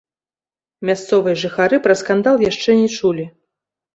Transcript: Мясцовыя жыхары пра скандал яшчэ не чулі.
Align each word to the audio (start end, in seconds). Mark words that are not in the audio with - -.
Мясцовыя 0.89 1.35
жыхары 1.41 1.79
пра 1.85 1.97
скандал 2.01 2.35
яшчэ 2.51 2.71
не 2.83 2.89
чулі. 2.97 3.25